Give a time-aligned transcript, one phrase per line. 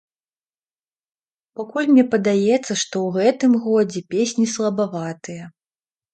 [1.59, 5.43] Пакуль мне падаецца, што ў гэтым годзе песні слабаватыя.